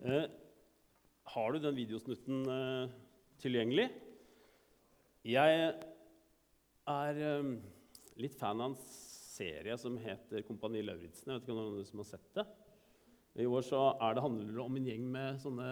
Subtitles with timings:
[0.00, 0.24] Eh,
[1.22, 2.92] har du den videosnutten eh,
[3.42, 3.90] tilgjengelig?
[5.28, 5.58] Jeg
[6.88, 7.50] er eh,
[8.22, 11.28] litt fan av en serie som heter Kompani Lauritzen.
[11.28, 12.46] Jeg vet ikke om noen som har sett det.
[13.44, 15.68] I år det handler det om en gjeng med sånne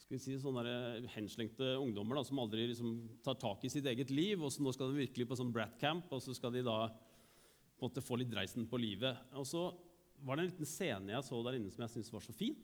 [0.00, 2.94] skal vi si, sånne henslengte ungdommer da, som aldri liksom,
[3.26, 4.38] tar tak i sitt eget liv.
[4.38, 7.84] og så Nå skal de virkelig på sånn bratcamp, og så skal de da på
[7.84, 9.18] en måte få litt dreisen på livet.
[9.34, 9.66] Og så
[10.22, 12.56] var det en liten scene jeg så der inne som jeg syntes var så fin.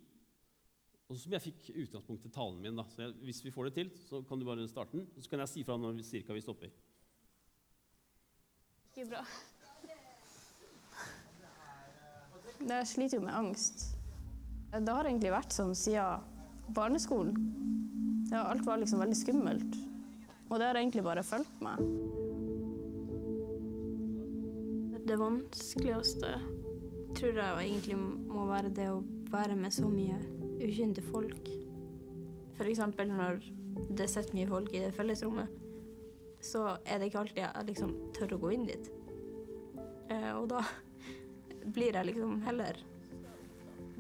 [1.06, 2.76] Og som jeg fikk utgangspunkt til talen min.
[2.76, 2.84] da.
[2.90, 5.06] Så jeg, Hvis vi får det til, så kan du bare starte den.
[5.16, 6.72] Og så kan jeg si fra når vi, cirka vi stopper.
[8.90, 9.22] Ikke bra.
[12.66, 13.92] Jeg sliter jo med angst.
[14.72, 16.24] Det har egentlig vært sånn siden
[16.74, 17.36] barneskolen.
[18.32, 19.76] Ja, alt var liksom veldig skummelt.
[20.50, 21.82] Og det har egentlig bare fulgt meg.
[25.06, 26.32] Det vanskeligste
[27.14, 30.18] tror jeg egentlig må være det å være med så mye
[30.62, 31.48] ukjente folk.
[32.56, 32.82] F.eks.
[33.10, 33.40] når
[33.96, 35.62] det sitter mye folk i det fellesrommet,
[36.40, 38.90] så er det ikke alltid jeg liksom tør å gå inn dit.
[40.12, 40.62] Eh, og da
[41.76, 42.78] blir jeg liksom heller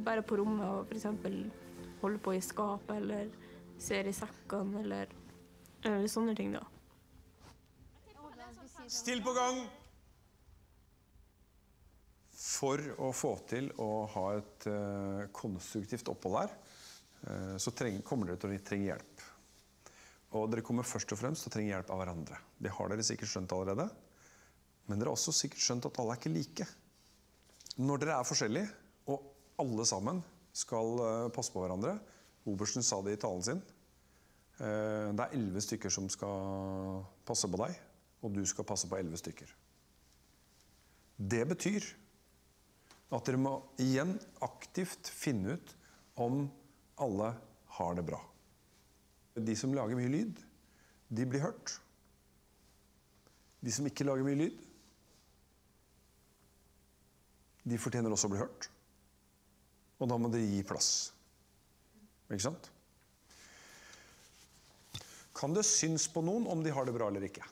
[0.06, 1.08] bare på rommet og f.eks.
[2.02, 3.32] holder på i skapet eller
[3.80, 5.12] ser i sekkene eller,
[5.82, 6.64] eller sånne ting, da.
[8.86, 9.64] Still på gang!
[12.56, 16.54] For å få til å ha et eh, konstruktivt opphold her,
[17.28, 17.72] eh, så
[18.06, 19.24] kommer dere til å trenge hjelp.
[20.36, 22.40] Og dere kommer først og fremst til å trenge hjelp av hverandre.
[22.58, 23.86] Det har dere sikkert skjønt allerede.
[24.86, 26.68] Men dere har også sikkert skjønt at alle er ikke like.
[27.76, 28.72] Når dere er forskjellige,
[29.12, 29.26] og
[29.60, 30.22] alle sammen
[30.56, 31.98] skal eh, passe på hverandre
[32.46, 33.60] Obersten sa det i talen sin.
[34.56, 37.74] Det er elleve stykker som skal passe på deg,
[38.22, 39.50] og du skal passe på elleve stykker.
[41.18, 41.88] Det betyr
[43.14, 45.74] at dere må igjen aktivt finne ut
[46.22, 46.46] om
[47.02, 47.32] alle
[47.78, 48.20] har det bra.
[49.36, 50.38] De som lager mye lyd,
[51.12, 51.76] de blir hørt.
[53.60, 54.62] De som ikke lager mye lyd,
[57.66, 58.70] de fortjener også å bli hørt.
[60.00, 60.90] Og da må dere gi plass.
[62.30, 62.70] Ikke sant?
[65.36, 67.44] Kan det synes på noen om de har det bra eller ikke?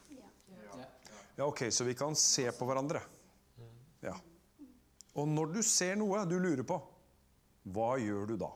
[1.35, 3.03] Ja, ok, Så vi kan se på hverandre.
[4.05, 4.15] Ja.
[5.15, 6.79] Og når du ser noe du lurer på,
[7.75, 8.51] hva gjør du da?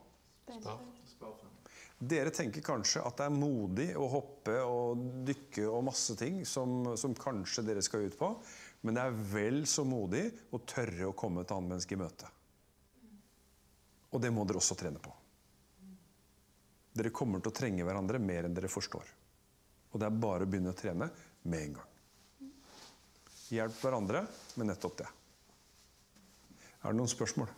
[1.99, 6.93] Dere tenker kanskje at det er modig å hoppe og dykke og masse ting som,
[6.99, 8.29] som kanskje dere skal ut på,
[8.87, 12.31] men det er vel så modig å tørre å komme et annet menneske i møte.
[14.15, 15.13] Og det må dere også trene på.
[16.99, 19.11] Dere kommer til å trenge hverandre mer enn dere forstår.
[19.91, 21.11] Og det er bare å begynne å trene
[21.51, 22.51] med en gang.
[23.49, 24.23] Hjelp hverandre
[24.61, 25.09] med nettopp det.
[26.89, 27.51] Er det noen spørsmål?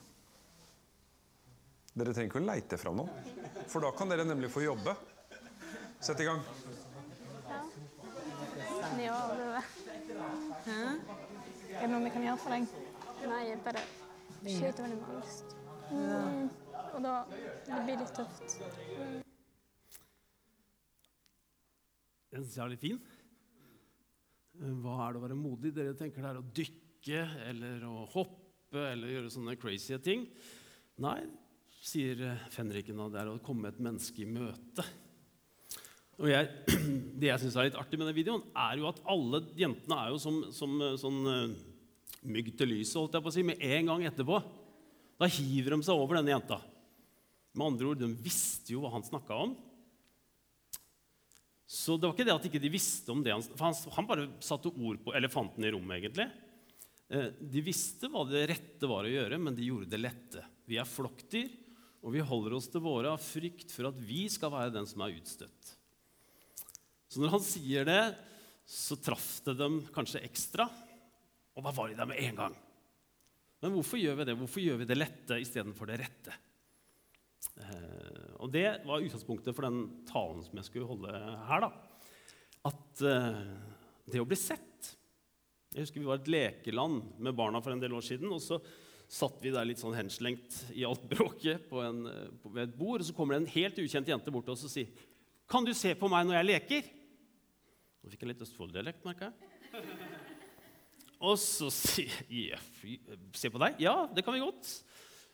[1.94, 3.28] Dere trenger ikke å leite fram noen,
[3.70, 4.90] for da kan dere nemlig få jobbe.
[6.02, 6.40] Sett i gang.
[8.98, 9.62] Ja, er det.
[11.92, 12.74] Noe vi kan gjøre for deg?
[13.30, 13.84] Nei, jeg bare
[14.40, 15.54] sliter veldig med angst.
[15.92, 16.50] Mm.
[16.90, 18.58] Og da det blir litt tøft.
[22.34, 23.00] Den syns jeg er litt fin.
[24.58, 25.76] Hva er det å være modig?
[25.78, 28.39] Dere tenker det er å dykke eller å hoppe
[28.78, 30.26] eller gjøre sånne crazy ting.
[31.00, 31.18] Nei,
[31.82, 32.20] sier
[32.52, 34.84] fenriken, det er å komme et menneske i møte.
[36.20, 36.50] Og jeg,
[37.20, 40.12] Det jeg syns er litt artig med den videoen, er jo at alle jentene er
[40.12, 41.54] jo som, som eh, sånn eh,
[42.28, 44.42] mygg til lyset, holdt jeg på å si, med en gang etterpå.
[45.20, 46.60] Da hiver de seg over denne jenta.
[47.56, 49.56] Med andre ord, de visste jo hva han snakka om.
[51.70, 53.32] Så det var ikke det at ikke de visste om det.
[53.32, 56.28] Han, for han, han bare satte ord på elefanten i rommet, egentlig.
[57.10, 60.44] Eh, De visste hva det rette var å gjøre, men de gjorde det lette.
[60.70, 61.50] Vi er flokkdyr,
[62.00, 65.02] og vi holder oss til våre av frykt for at vi skal være den som
[65.04, 65.74] er utstøtt.
[67.10, 68.02] Så når han sier det,
[68.70, 70.68] så traff det dem kanskje ekstra,
[71.58, 72.54] og da var de der med en gang.
[73.60, 74.36] Men hvorfor gjør vi det?
[74.38, 76.36] Hvorfor gjør vi det lette istedenfor det rette?
[77.60, 81.12] Eh, og det var utgangspunktet for den talen som jeg skulle holde
[81.50, 81.66] her.
[81.66, 81.70] da.
[82.70, 83.42] At eh,
[84.08, 84.69] det å bli sett
[85.70, 88.32] Jeg husker vi var et lekeland med barna for en del år siden.
[88.34, 88.58] og så
[89.10, 92.04] satt vi der litt sånn henslengt i alt bråket på en,
[92.42, 93.02] på, ved et bord.
[93.02, 94.90] Og så kommer det en helt ukjent jente bort til oss og sier
[95.50, 96.90] 'Kan du se på meg når jeg leker?'
[98.02, 99.84] Nå fikk jeg litt Østfold-dialekt, merka jeg.
[101.20, 102.62] Og så sier jeg yeah,
[103.34, 104.82] 'Se på deg?' 'Ja, det kan vi godt'.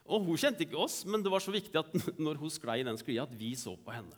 [0.05, 2.85] Og hun kjente ikke oss, men det var så viktig at når hun sklei i
[2.85, 4.17] den sklia, at vi så på henne.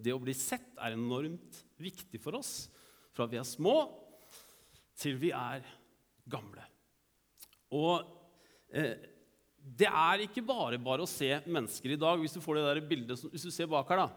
[0.00, 2.68] Det å bli sett er enormt viktig for oss
[3.12, 4.07] fra vi er små
[4.98, 5.64] til vi er
[6.28, 6.64] gamle.
[7.74, 8.02] Og
[8.72, 8.96] eh,
[9.58, 12.18] det er ikke bare bare å se mennesker i dag.
[12.20, 14.08] Hvis du får det der bildet, hvis du ser bak her da.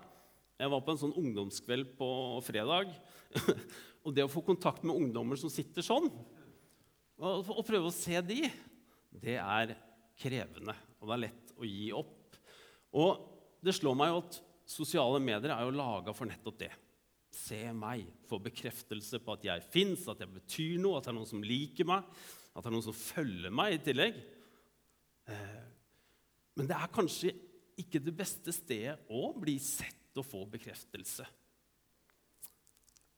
[0.61, 2.09] Jeg var på en sånn ungdomskveld på
[2.45, 2.91] fredag.
[4.05, 6.09] og det å få kontakt med ungdommer som sitter sånn,
[7.21, 8.45] og, og prøve å se de,
[9.21, 9.75] det er
[10.21, 10.75] krevende.
[11.01, 12.39] Og det er lett å gi opp.
[12.97, 13.27] Og
[13.61, 14.39] det slår meg jo at
[14.71, 16.71] sosiale medier er jo laga for nettopp det.
[17.31, 21.17] Se meg, få bekreftelse på at jeg fins, at jeg betyr noe, at det er
[21.19, 22.07] noen som liker meg,
[22.51, 24.17] at det er noen som følger meg i tillegg.
[25.31, 25.61] Eh,
[26.59, 27.31] men det er kanskje
[27.79, 31.23] ikke det beste stedet å bli sett og få bekreftelse.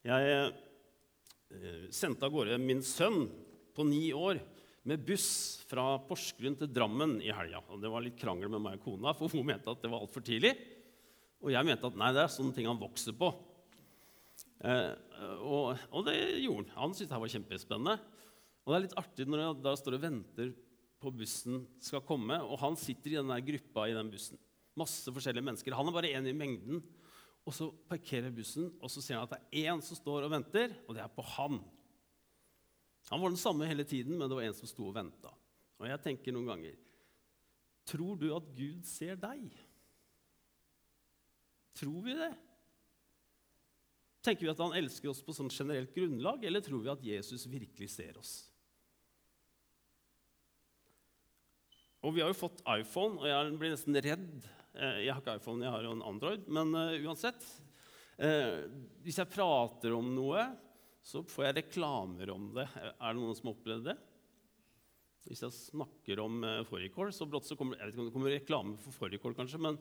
[0.06, 3.24] Jeg eh, sendte av gårde min sønn
[3.74, 4.38] på ni år
[4.84, 7.62] med buss fra Porsgrunn til Drammen i helga.
[7.80, 10.24] Det var litt krangel med meg og kona, for hun mente at det var altfor
[10.24, 10.52] tidlig.
[11.44, 13.32] Og jeg mente at nei, det er sånne ting han vokser på.
[14.64, 14.92] Eh,
[15.44, 16.76] og, og, det gjorde han.
[16.78, 17.96] Han syntes det var kjempespennende.
[18.64, 20.54] Og det er litt artig når da står og venter
[21.04, 24.40] på bussen skal komme, og han sitter i den der gruppa i den bussen.
[24.80, 25.76] Masse forskjellige mennesker.
[25.76, 26.80] Han er bare én i mengden.
[27.44, 30.32] Og så parkerer bussen, og så ser han at det er én som står og
[30.32, 31.58] venter, og det er på han.
[33.10, 35.34] Han var den samme hele tiden, men det var en som sto og venta.
[35.76, 36.80] Og jeg tenker noen ganger
[37.84, 39.50] Tror du at Gud ser deg?
[41.76, 42.30] Tror vi det?
[44.24, 47.44] Tenker vi at han elsker oss på sånn generelt grunnlag, eller tror vi at Jesus
[47.50, 48.38] virkelig ser oss?
[52.04, 54.48] Og vi har jo fått iPhone, og jeg blir nesten redd.
[54.76, 57.44] Eh, jeg har ikke iPhone, jeg har jo en Android, men uh, uansett.
[58.16, 58.64] Uh,
[59.04, 60.46] hvis jeg prater om noe,
[61.04, 62.66] så får jeg reklamer om det.
[62.80, 63.96] Er det noen som har opplevd det?
[65.28, 68.16] Hvis jeg snakker om uh, fårikål, så brått så kommer jeg vet ikke om det
[68.16, 69.80] kommer reklame for fårikål, kanskje, men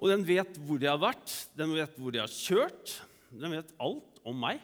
[0.00, 2.94] og den vet hvor jeg har vært, den vet hvor jeg har kjørt.
[3.32, 4.62] Den vet alt om meg.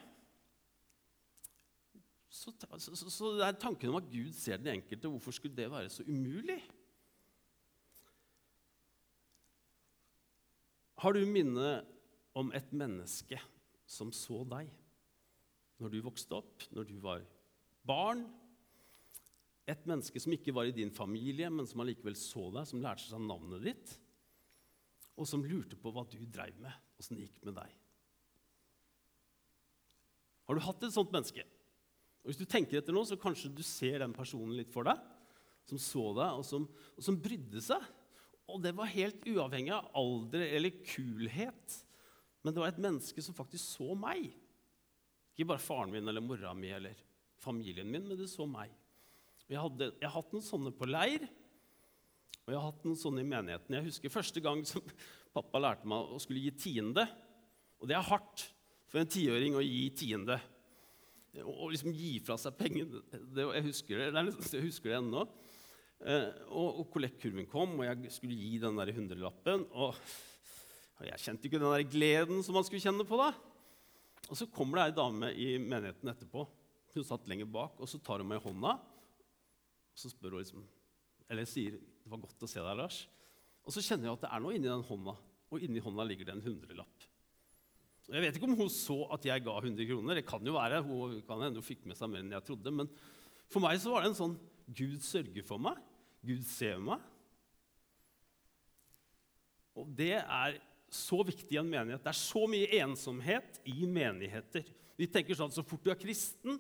[2.29, 5.71] Så, så, så det er tanken om at Gud ser den enkelte, hvorfor skulle det
[5.73, 6.61] være så umulig?
[10.99, 11.79] Har du minne
[12.39, 13.39] om et menneske
[13.89, 14.71] som så deg
[15.79, 17.23] når du vokste opp, når du var
[17.87, 18.25] barn?
[19.69, 23.07] Et menneske som ikke var i din familie, men som allikevel så deg, som lærte
[23.07, 23.95] seg navnet ditt?
[25.19, 27.77] Og som lurte på hva du dreiv med, åssen det gikk med deg.
[30.49, 31.45] Har du hatt et sånt menneske?
[32.23, 35.01] Og Hvis du tenker etter nå, så kanskje du ser den personen litt for deg,
[35.69, 36.65] som så deg, og som,
[36.97, 37.85] og som brydde seg.
[38.49, 41.77] Og det var helt uavhengig av alder eller kulhet.
[42.41, 44.31] Men det var et menneske som faktisk så meg.
[45.35, 46.97] Ikke bare faren min eller mora mi eller
[47.39, 48.73] familien min, men det så meg.
[49.49, 51.29] Jeg, hadde, jeg har hatt noen sånne på leir.
[52.49, 53.75] Og jeg har hatt noen sånne i menigheten.
[53.77, 54.81] Jeg husker første gang som
[55.37, 57.03] pappa lærte meg å skulle gi tiende.
[57.77, 58.47] Og det er hardt
[58.89, 60.39] for en tiåring å gi tiende.
[61.45, 63.03] Å liksom gi fra seg penger.
[63.13, 64.23] Jeg, husker det, det
[64.55, 65.27] jeg husker det ennå.
[66.09, 69.67] Eh, og, og kollektkurven kom, og jeg skulle gi den der hundrelappen.
[69.69, 70.01] Og,
[70.97, 73.29] og, jeg kjente ikke den der gleden som man skulle kjenne på da.
[74.25, 76.49] Og så kommer det ei dame i menigheten etterpå.
[76.97, 78.79] Hun satt lenger bak, og så tar hun meg i hånda.
[79.93, 80.65] Og så spør hun liksom,
[81.29, 81.77] eller sier
[82.09, 83.03] det var godt å se deg, Lars.
[83.69, 85.13] Og så kjenner jeg at det er noe inni den hånda,
[85.53, 87.05] og inni hånda ligger det en hundrelapp.
[88.09, 90.17] Og jeg vet ikke om hun så at jeg ga 100 kroner.
[90.17, 92.73] Det kan jo være, hun kan hende hun fikk med seg mer enn jeg trodde.
[92.73, 92.89] Men
[93.53, 95.77] for meg så var det en sånn Gud sørger for meg.
[96.25, 97.05] Gud ser meg.
[99.77, 100.57] Og det er
[100.89, 102.01] så viktig i en menighet.
[102.01, 104.65] Det er så mye ensomhet i menigheter.
[104.97, 106.57] Vi tenker sånn at så fort du er kristen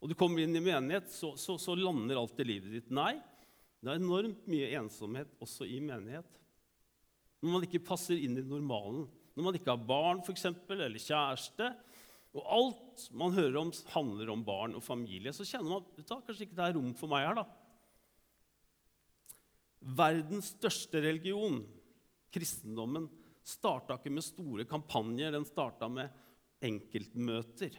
[0.00, 2.90] og du kommer inn i menighet, så, så, så lander alt i livet ditt.
[2.94, 3.16] Nei,
[3.84, 6.28] det er enormt mye ensomhet også i menighet.
[7.44, 9.04] Når man ikke passer inn i normalen.
[9.36, 11.68] Når man ikke har barn for eksempel, eller kjæreste.
[12.36, 15.32] Og alt man hører om, handler om barn og familie.
[15.36, 17.38] Så kjenner man at kanskje ikke det er rom for meg her.
[17.38, 17.46] da.
[19.96, 21.60] Verdens største religion,
[22.34, 23.10] kristendommen,
[23.46, 25.36] starta ikke med store kampanjer.
[25.36, 26.24] Den starta med
[26.64, 27.76] enkeltmøter,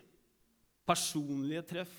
[0.88, 1.96] personlige treff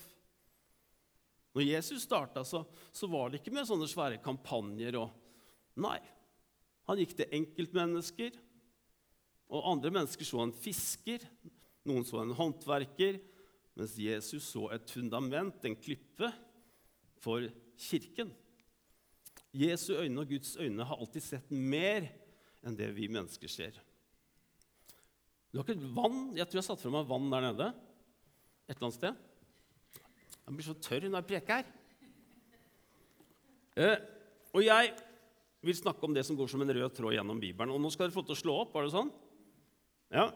[1.55, 4.99] når Jesus starta, så, så, var det ikke med sånne svære kampanjer.
[5.01, 5.97] og Nei.
[6.89, 8.37] Han gikk til enkeltmennesker.
[9.49, 11.23] Og andre mennesker så en fisker,
[11.89, 13.17] noen så en håndverker,
[13.79, 16.29] mens Jesus så et fundament, en klippe,
[17.19, 17.43] for
[17.75, 18.29] kirken.
[19.51, 22.05] Jesu øyne og Guds øyne har alltid sett mer
[22.63, 23.75] enn det vi mennesker ser.
[25.49, 26.29] Du har ikke vann?
[26.37, 27.69] Jeg tror jeg satte fra meg vann der nede.
[28.69, 29.25] Et eller annet sted.
[30.49, 31.67] Jeg blir så tørr når jeg preker.
[33.77, 33.99] Eh,
[34.57, 34.95] og jeg
[35.61, 37.69] vil snakke om det som går som en rød tråd gjennom Bibelen.
[37.75, 38.71] Og nå skal dere få til å slå opp.
[38.73, 39.11] var det sånn?
[40.09, 40.31] Ja.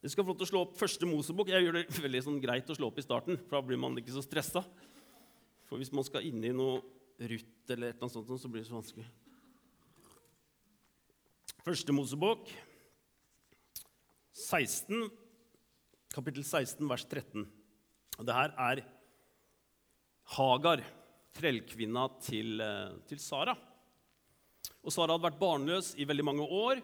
[0.00, 1.52] Dere skal få til å slå opp første Mosebok.
[1.52, 4.00] Jeg gjør det veldig sånn greit å slå opp i starten, for da blir man
[4.00, 4.64] ikke så stressa.
[5.68, 6.80] For hvis man skal inn i noe
[7.20, 9.04] Ruth eller et eller annet sånt, så blir det så vanskelig.
[11.68, 12.48] Første Mosebok,
[14.32, 15.04] 16,
[16.16, 17.44] kapittel 16, vers 13.
[18.16, 18.86] Og det her er
[20.32, 20.80] Hagar,
[21.36, 23.54] trellkvinna til, eh, til Sara.
[24.84, 26.80] Og Sara hadde vært barnløs i veldig mange år.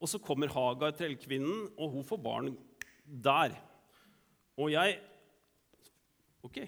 [0.00, 2.56] Og så kommer Hagar, trellkvinnen, og hun får barn
[3.04, 3.56] der.
[4.58, 5.00] Og jeg
[6.44, 6.58] Ok.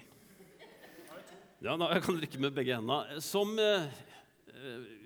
[1.61, 3.21] Ja, da jeg kan drikke med begge hendene.
[3.23, 3.87] Som eh,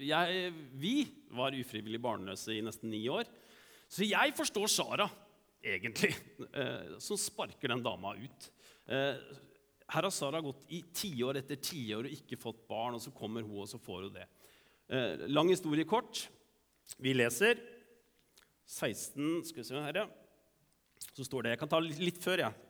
[0.02, 1.06] jeg, Vi
[1.36, 3.30] var ufrivillig barnløse i nesten ni år.
[3.88, 5.06] Så jeg forstår Sara,
[5.64, 6.16] egentlig,
[6.50, 8.50] eh, som sparker den dama ut.
[9.86, 13.13] Eh, her har Sara gått i tiår etter tiår og ikke fått barn, og så
[13.13, 14.27] kommer hun, og så får hun det.
[14.89, 16.27] Eh, lang historie kort.
[16.98, 17.58] Vi leser
[18.65, 20.08] 16 Skal vi se her, ja.
[21.15, 22.54] Så står det Jeg kan ta litt, litt før, jeg.
[22.54, 22.62] Ja.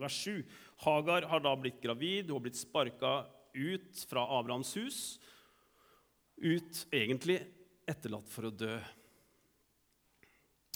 [0.00, 0.44] Vers 7.
[0.84, 2.28] Hagar har da blitt gravid.
[2.28, 5.18] Hun har blitt sparka ut fra Abrahams hus.
[6.40, 7.42] Ut egentlig
[7.88, 8.78] etterlatt for å dø.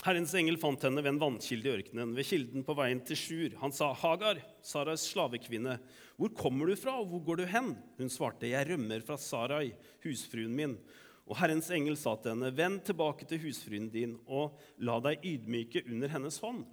[0.03, 3.53] Herrens engel fant henne ved en vannkilde i ørkenen, ved kilden på veien til Sjur.
[3.61, 5.77] Han sa, 'Hagar, Sarais slavekvinne,
[6.17, 9.71] hvor kommer du fra, og hvor går du hen?' Hun svarte, 'Jeg rømmer fra Sarai,
[10.03, 10.77] husfruen min.'
[11.25, 15.87] Og Herrens engel sa til henne, 'Vend tilbake til husfruen din, og la deg ydmyke
[15.87, 16.65] under hennes hånd.'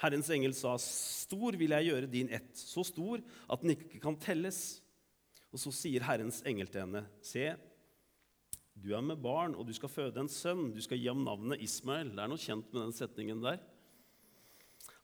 [0.00, 4.16] Herrens engel sa, 'Stor vil jeg gjøre din ett, så stor at den ikke kan
[4.16, 4.80] telles.'
[5.52, 7.56] Og så sier Herrens engel til henne, 'Se,
[8.74, 10.72] du er med barn, og du skal føde en sønn.
[10.74, 13.62] Du skal gi ham navnet Ismael.' Det er noe kjent med den setningen der.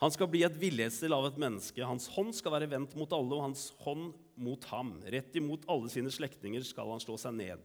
[0.01, 1.85] Han skal bli et villesel av et menneske.
[1.85, 4.95] Hans hånd skal være vendt mot alle, og hans hånd mot ham.
[5.13, 7.65] Rett imot alle sine slektninger skal han slå seg ned.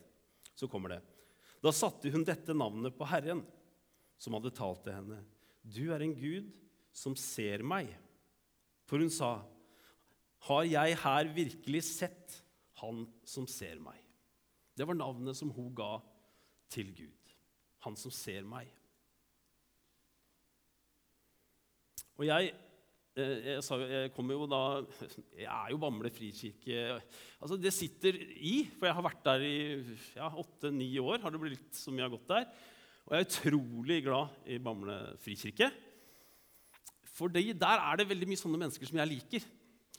[0.55, 1.01] Så kommer det.
[1.63, 3.41] Da satte hun dette navnet på Herren,
[4.19, 5.21] som hadde talt til henne.
[5.63, 6.51] Du er en Gud
[6.95, 7.89] som ser meg.
[8.85, 9.39] For hun sa,
[10.45, 12.41] Har jeg her virkelig sett
[12.83, 14.04] Han som ser meg?
[14.75, 15.97] Det var navnet som hun ga
[16.71, 17.33] til Gud.
[17.85, 18.67] Han som ser meg.
[22.15, 22.51] Og jeg,
[23.15, 24.61] jeg, sa, jeg kommer jo da
[25.35, 26.99] Jeg er jo Bamble frikirke.
[27.39, 29.57] Altså Det sitter i, for jeg har vært der i
[30.15, 31.19] ja, åtte-ni år.
[31.23, 32.47] har det blitt så mye jeg har gått der.
[33.05, 35.69] Og jeg er utrolig glad i Bamble frikirke.
[37.15, 39.43] For der er det veldig mye sånne mennesker som jeg liker.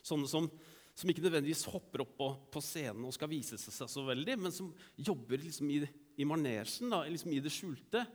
[0.04, 0.48] Sånne som,
[0.96, 4.54] som ikke nødvendigvis hopper opp på, på, scenen og skal vise seg så veldig, men
[4.54, 5.82] som jobber liksom i,
[6.16, 8.06] i manesjen, da, liksom i det skjulte.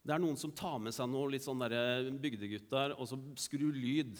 [0.00, 1.60] Det er noen som tar med seg noen litt sånn
[2.22, 4.16] bygdegutter og så skrur lyd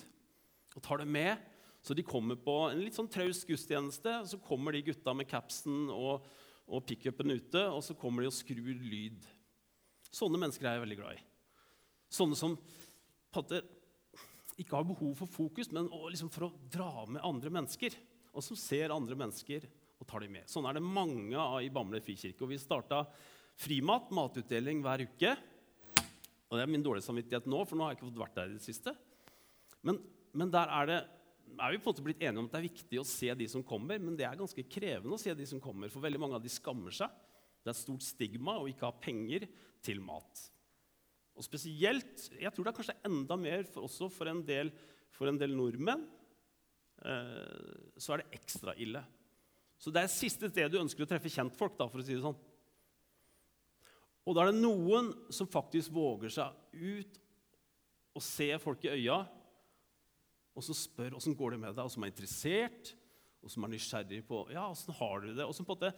[0.77, 1.41] og tar det med.
[1.81, 5.29] Så de kommer på en litt sånn traust gudstjeneste, og så kommer de gutta med
[5.31, 6.27] capsen og,
[6.67, 9.23] og pickupen ute, og så kommer de og skrur lyd.
[10.11, 11.23] Sånne mennesker er jeg veldig glad i.
[12.13, 12.59] Sånne som
[14.57, 17.97] ikke har behov for fokus, men liksom for å dra med andre mennesker.
[18.37, 19.65] Og som ser andre mennesker
[19.97, 20.49] og tar dem med.
[20.51, 22.45] Sånn er det mange av i Bamble frikirke.
[22.45, 23.03] Og vi starta
[23.61, 25.35] frimat, matutdeling, hver uke.
[26.47, 28.51] Og det er min dårlige samvittighet nå, for nå har jeg ikke fått vært der
[28.53, 28.93] i det siste.
[29.87, 30.01] Men,
[30.37, 30.99] men der er, det,
[31.57, 33.49] er vi på en måte blitt enige om at det er viktig å se de
[33.51, 36.39] som kommer, men det er ganske krevende å se de som kommer, for veldig mange
[36.39, 37.13] av de skammer seg.
[37.61, 39.49] Det er et stort stigma å ikke ha penger
[39.85, 40.45] til mat.
[41.37, 44.73] Og spesielt, jeg tror det er kanskje enda mer for, også for en del,
[45.13, 46.07] for en del nordmenn,
[47.05, 49.03] eh, så er det ekstra ille.
[49.77, 52.39] Så det er siste sted du ønsker å treffe kjentfolk, for å si det sånn.
[54.27, 57.21] Og da er det noen som faktisk våger seg ut
[58.17, 59.21] og ser folk i øya,
[60.57, 62.95] og som spør åssen går det med deg, og som er interessert,
[63.45, 65.45] og som er nysgjerrig på ja, åssen har du det.
[65.45, 65.93] Og som på en måte,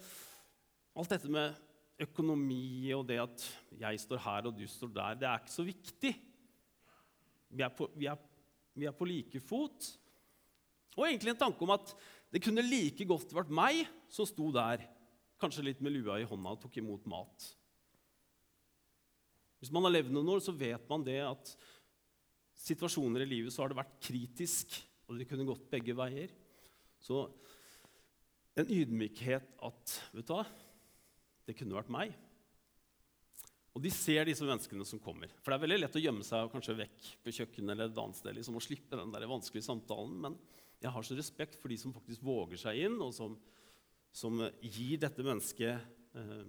[0.98, 1.54] alt dette med
[1.98, 3.44] økonomi og det at
[3.80, 6.12] jeg står her og du står der, det er ikke så viktig.
[7.48, 8.18] Vi er på, vi er,
[8.78, 9.88] vi er på like fot.
[10.98, 11.94] Og egentlig en tanke om at
[12.32, 14.84] det kunne like godt vært meg som sto der,
[15.38, 17.48] kanskje litt med lua i hånda og tok imot mat.
[19.58, 21.52] Hvis man har levd noen år, så vet man det at
[22.58, 24.76] situasjoner i livet så har det vært kritisk,
[25.08, 26.30] og det kunne gått begge veier.
[27.02, 27.24] Så
[28.58, 30.44] en ydmykhet at vet du hva,
[31.48, 32.12] det kunne vært meg.
[33.76, 35.30] Og de ser disse menneskene som kommer.
[35.38, 38.18] For det er veldig lett å gjemme seg kanskje vekk på kjøkkenet eller et annet
[38.18, 40.16] sted liksom, og slippe den der vanskelige samtalen.
[40.24, 40.38] Men
[40.82, 43.36] jeg har så respekt for de som faktisk våger seg inn, og som,
[44.10, 46.48] som gir dette mennesket eh,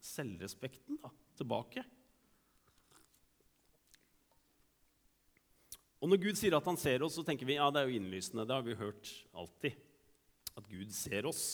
[0.00, 1.84] selvrespekten da, tilbake.
[6.02, 8.00] Og når Gud sier at han ser oss, så tenker vi ja, det er jo
[8.00, 8.46] innlysende.
[8.48, 9.76] Det har vi hørt alltid.
[10.58, 11.44] At Gud ser oss.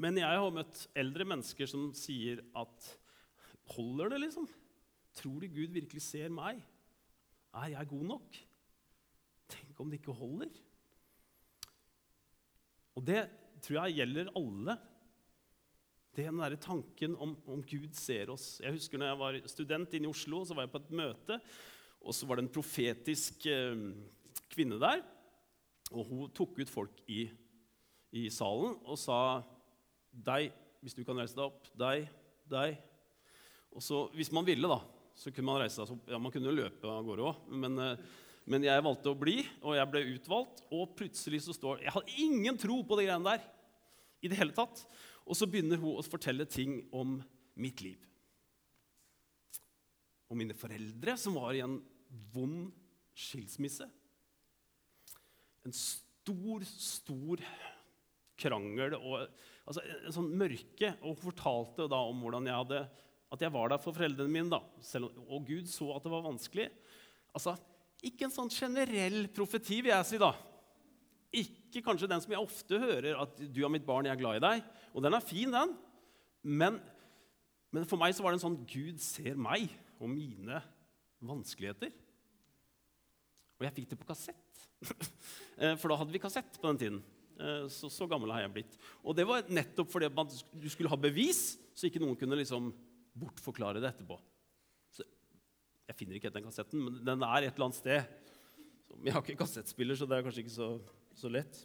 [0.00, 2.96] Men jeg har møtt eldre mennesker som sier at
[3.70, 4.48] Holder det, liksom?
[5.14, 6.58] Tror de Gud virkelig ser meg?
[7.54, 8.38] Er jeg god nok?
[9.50, 10.50] Tenk om det ikke holder?
[12.98, 13.20] Og det
[13.62, 14.74] tror jeg gjelder alle.
[16.10, 18.56] Det er den der tanken om, om Gud ser oss.
[18.58, 21.38] Jeg husker når jeg var student inne i Oslo, så var jeg på et møte.
[22.02, 23.86] Og så var det en profetisk eh,
[24.50, 25.06] kvinne der.
[25.94, 27.22] Og hun tok ut folk i,
[28.18, 29.20] i salen og sa
[30.10, 30.50] deg,
[30.80, 31.68] hvis du kan reise deg opp.
[31.78, 32.08] Deg,
[32.50, 32.80] deg.
[33.70, 34.80] Og så, hvis man ville, da,
[35.14, 36.10] så kunne man reise seg opp.
[36.10, 38.02] Ja, man kunne løpe av gårde òg, men, eh,
[38.50, 40.64] men, jeg valgte å bli, og jeg ble utvalgt.
[40.74, 43.44] Og plutselig så står Jeg hadde ingen tro på de greiene der
[44.20, 44.82] i det hele tatt.
[45.26, 47.20] Og så begynner hun å fortelle ting om
[47.60, 48.00] mitt liv.
[50.30, 51.78] Og mine foreldre, som var i en
[52.32, 52.70] vond
[53.14, 53.86] skilsmisse.
[55.66, 57.42] En stor, stor
[58.40, 60.94] krangel og altså, en sånn mørke.
[61.06, 62.84] Og fortalte da om hvordan jeg hadde,
[63.30, 64.50] at jeg var der for foreldrene mine.
[64.50, 66.70] da, selv, Og Gud så at det var vanskelig.
[67.34, 67.56] Altså,
[68.02, 70.18] Ikke en sånn generell profeti, vil jeg si.
[70.18, 70.32] da.
[71.30, 74.36] Ikke kanskje den som jeg ofte hører, at 'du er mitt barn, jeg er glad
[74.36, 74.64] i deg'.
[74.94, 75.76] Og den er fin, den.
[76.42, 76.80] Men,
[77.70, 79.68] men for meg så var det en sånn 'Gud ser meg
[80.00, 80.62] og mine
[81.20, 81.92] vanskeligheter'.
[83.60, 84.36] Og jeg fikk det på kassett.
[85.60, 87.00] Eh, for da hadde vi kassett på den tiden.
[87.38, 88.76] Eh, så, så, gammel har jeg blitt.
[89.04, 92.70] Og det var nettopp fordi man, du skulle ha bevis, så ikke noen kunne liksom
[93.20, 94.18] bortforklare det etterpå.
[94.94, 95.06] Så
[95.88, 98.30] jeg finner ikke den kassetten, men den er et eller annet sted.
[98.86, 100.70] Så, jeg har ikke kassettspiller, så det er kanskje ikke så,
[101.16, 101.64] så lett.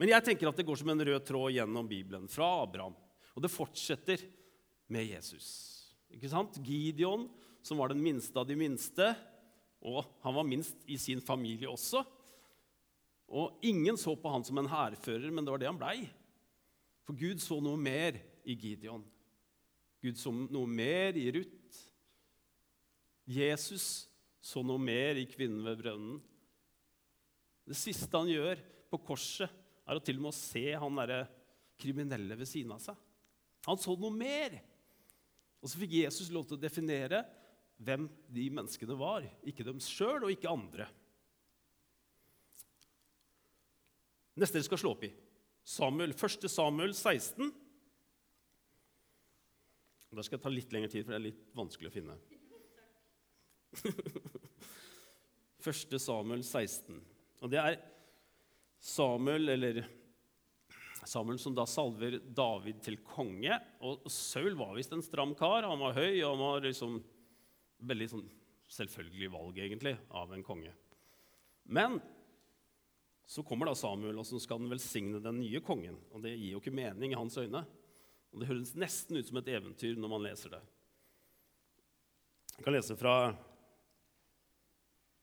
[0.00, 2.96] Men jeg tenker at det går som en rød tråd gjennom Bibelen, fra Abraham.
[3.36, 4.24] Og det fortsetter
[4.92, 5.46] med Jesus.
[6.12, 6.58] Ikke sant?
[6.66, 7.28] Gideon,
[7.64, 9.12] som var den minste av de minste,
[9.82, 12.02] og han var minst i sin familie også.
[13.32, 15.96] Og ingen så på han som en hærfører, men det var det han blei.
[17.06, 19.04] For Gud så noe mer i Gideon.
[20.02, 21.78] Gud så noe mer i Ruth.
[23.32, 23.86] Jesus
[24.42, 26.18] så noe mer i kvinnen ved brønnen.
[27.62, 28.60] Det siste han gjør
[28.90, 29.50] på korset,
[29.82, 31.22] er å til og med å se han derre
[31.80, 32.98] kriminelle ved siden av seg.
[33.66, 34.58] Han så noe mer.
[35.62, 37.22] Og så fikk Jesus lov til å definere
[37.82, 39.26] hvem de menneskene var.
[39.46, 40.88] Ikke dem sjøl og ikke andre.
[44.38, 45.12] Neste dere skal slå opp i.
[45.68, 46.48] Samuel, 1.
[46.50, 47.52] Samuel 16.
[50.12, 52.18] Der skal jeg ta litt lengre tid, for det er litt vanskelig å finne.
[55.62, 55.96] 1.
[56.02, 56.98] Samuel 16.
[57.42, 57.78] Og det er
[58.82, 59.82] Samuel, eller
[61.08, 63.56] Samuel som da salver David til konge.
[63.82, 65.66] Og Saul var visst en stram kar.
[65.68, 66.98] Han var høy, og han var liksom
[67.82, 68.26] veldig sånn
[68.72, 70.72] selvfølgelig valg, egentlig, av en konge.
[71.72, 71.98] Men
[73.26, 75.96] så kommer da Samuel, og så skal han velsigne den nye kongen.
[76.12, 77.64] Og det gir jo ikke mening i hans øyne.
[78.32, 80.60] Og Det høres nesten ut som et eventyr når man leser det.
[82.56, 83.14] Jeg kan lese fra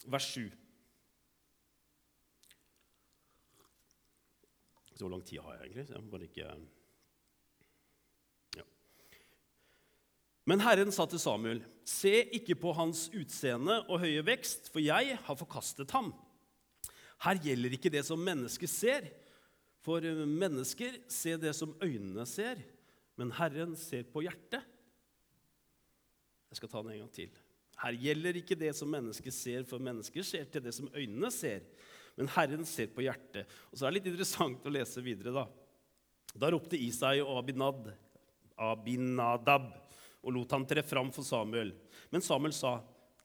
[0.09, 0.49] vers 7.
[4.95, 5.88] Så hvor lang tid har jeg egentlig?
[5.88, 6.51] Så Jeg må bare ikke...
[10.49, 15.19] Men Herren sa til Samuel, se ikke på hans utseende og høye vekst, for jeg
[15.21, 16.09] har forkastet ham.
[17.23, 19.10] Her gjelder ikke det som mennesker ser,
[19.84, 22.62] for mennesker ser det som øynene ser,
[23.19, 24.63] men Herren ser på hjertet.
[26.49, 27.32] Jeg skal ta den en gang til.
[27.79, 31.63] Her gjelder ikke det som mennesker ser, for mennesker ser til det som øynene ser,
[32.19, 33.47] men Herren ser på hjertet.
[33.71, 35.45] Og så er det litt interessant å lese videre, da.
[36.39, 37.91] Da ropte Isai og Abinad,
[38.60, 39.69] Abinadab
[40.19, 41.71] og lot han tre fram for Samuel.
[42.12, 42.77] Men Samuel sa,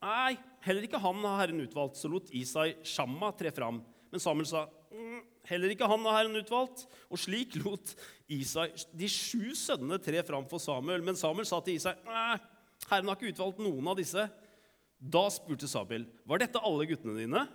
[0.03, 1.99] nei, heller ikke han har Herren utvalgt.
[1.99, 3.81] Så lot Isai Shamma tre fram.
[4.11, 6.85] Men Samuel sa, mm, heller ikke han har Herren utvalgt.
[7.09, 7.93] Og slik lot
[8.31, 11.03] Isai de sju sønnene tre fram for Samuel.
[11.05, 12.39] Men Samuel sa til Isai, nei,
[12.89, 14.25] Herren har ikke utvalgt noen av disse.
[14.99, 17.45] Da spurte Samuel, var dette alle guttene dine?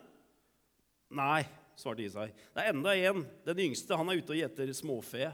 [1.11, 1.43] Nei,
[1.79, 2.29] svarte Isai.
[2.55, 3.97] Det er enda en, den yngste.
[3.99, 5.33] Han er ute og gjeter småfe.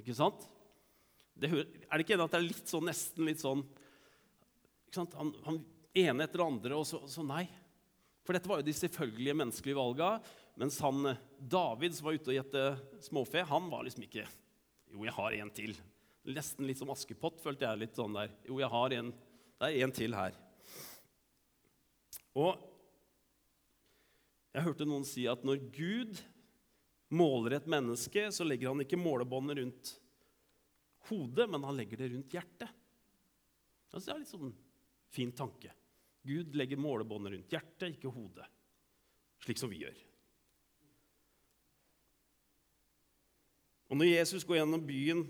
[0.00, 0.48] Ikke sant?
[1.36, 3.62] det, Er det ikke enig at det er litt sånn, nesten litt sånn
[4.86, 5.16] ikke sant?
[5.18, 5.58] han, han,
[5.96, 7.44] ene etter det andre, og så, så, nei.
[8.26, 10.16] For dette var jo de selvfølgelige menneskelige valga.
[10.60, 12.64] Mens han, David, som var ute og gjette
[13.06, 14.26] småfe, han var liksom ikke
[14.92, 15.74] Jo, jeg har en til.
[16.26, 18.32] Nesten litt som Askepott, følte jeg litt sånn der.
[18.48, 19.12] Jo, jeg har en,
[19.60, 20.38] det er en til her.
[22.36, 22.56] Og
[24.56, 26.20] jeg hørte noen si at når Gud
[27.12, 29.92] måler et menneske, så legger han ikke målebåndet rundt
[31.10, 32.70] hodet, men han legger det rundt hjertet.
[33.92, 34.54] Altså, det er litt sånn
[35.12, 35.72] fin tanke.
[36.26, 38.46] Gud legger målebåndet rundt hjertet, ikke hodet,
[39.44, 39.98] slik som vi gjør.
[43.86, 45.22] Og Når Jesus går gjennom byen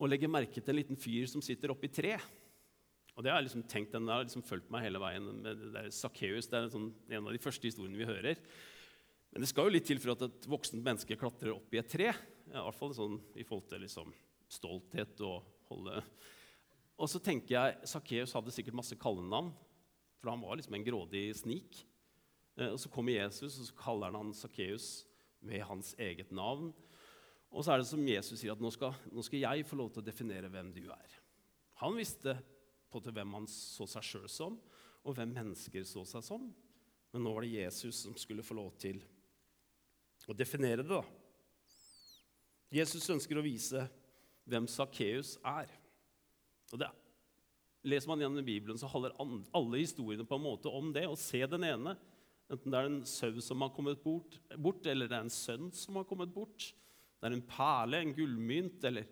[0.00, 2.16] og legger merke til en liten fyr som sitter oppi tre
[3.12, 5.42] og det har jeg liksom tenkt, Den har liksom fulgt meg hele veien.
[5.44, 5.52] Det
[5.82, 8.40] er Sakkeus, det er sånn, en av de første historiene vi hører.
[9.32, 11.90] Men det skal jo litt til for at et voksent menneske klatrer opp i et
[11.92, 12.08] tre.
[12.48, 14.14] I hvert fall sånn i forhold til liksom
[14.52, 16.02] stolthet og holde
[17.00, 19.52] Og så tenker jeg Sakkeus hadde sikkert masse kallenavn,
[20.22, 21.82] for han var liksom en grådig snik.
[22.54, 25.02] Eh, og så kommer Jesus, og så kaller han han Sakkeus
[25.42, 26.70] med hans eget navn.
[27.50, 29.90] Og så er det som Jesus sier, at nå skal, nå skal jeg få lov
[29.92, 31.16] til å definere hvem du er.
[31.82, 32.36] Han visste
[32.92, 34.60] på til hvem han så seg sjøl som,
[35.02, 36.46] og hvem mennesker så seg som.
[37.12, 39.02] Men nå var det Jesus som skulle få lov til
[40.30, 40.94] å definere det.
[40.94, 41.02] da.
[42.72, 43.82] Jesus ønsker å vise
[44.48, 45.68] hvem Sakkeus er.
[46.72, 46.88] Og det,
[47.82, 51.06] Leser man gjennom Bibelen, så holder alle historiene på en måte om det.
[51.10, 51.96] Å se den ene,
[52.52, 55.72] enten det er en sau som har kommet bort, bort, eller det er en sønn
[55.74, 56.70] som har kommet bort,
[57.18, 59.10] det er en perle, en gullmynt eller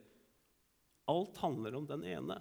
[1.10, 2.36] Alt handler om den ene.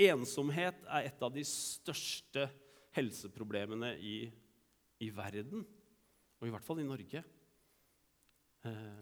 [0.00, 2.46] Ensomhet er et av de største
[2.96, 4.16] helseproblemene i,
[5.00, 5.64] i verden,
[6.40, 7.22] og i hvert fall i Norge.
[8.64, 9.00] Eh,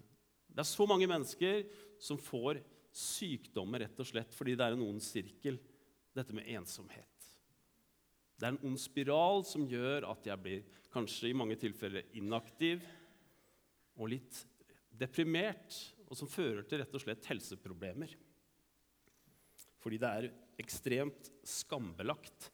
[0.49, 1.63] det er så mange mennesker
[2.03, 2.61] som får
[2.95, 5.59] sykdommer rett og slett fordi det er en ond sirkel,
[6.17, 7.29] dette med ensomhet.
[8.39, 12.85] Det er en ond spiral som gjør at jeg blir kanskje i mange tilfeller inaktiv
[13.99, 14.45] og litt
[14.95, 15.75] deprimert,
[16.09, 18.15] og som fører til rett og slett helseproblemer.
[19.83, 22.49] Fordi det er ekstremt skambelagt.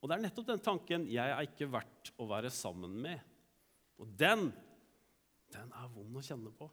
[0.00, 3.20] Og det er nettopp den tanken 'jeg er ikke verdt å være sammen med'.
[3.98, 4.52] Og den,
[5.52, 6.70] den er vond å kjenne på.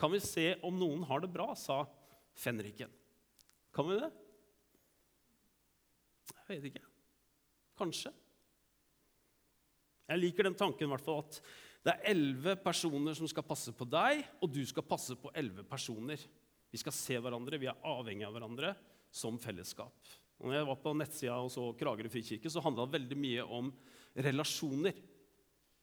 [0.00, 1.82] Kan vi se om noen har det bra, sa
[2.38, 2.90] fenriken.
[3.74, 4.10] Kan vi det?
[6.32, 6.86] Jeg vet ikke.
[7.78, 8.12] Kanskje.
[10.10, 11.38] Jeg liker den tanken i hvert fall at
[11.82, 15.64] det er elleve personer som skal passe på deg, og du skal passe på elleve
[15.66, 16.20] personer.
[16.70, 18.74] Vi skal se hverandre, vi er avhengige av hverandre
[19.12, 20.12] som fellesskap.
[20.38, 23.46] Og når jeg var på nettsida og så Kragerø frikirke, så handla det veldig mye
[23.58, 23.72] om
[24.26, 24.96] relasjoner.